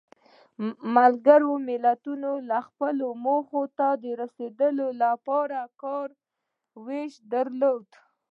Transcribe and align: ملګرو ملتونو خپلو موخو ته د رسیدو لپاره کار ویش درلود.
ملګرو 0.95 1.51
ملتونو 1.67 2.31
خپلو 2.67 3.07
موخو 3.25 3.61
ته 3.77 3.87
د 4.03 4.05
رسیدو 4.21 4.87
لپاره 5.01 5.59
کار 5.81 6.07
ویش 6.85 7.13
درلود. 7.33 7.87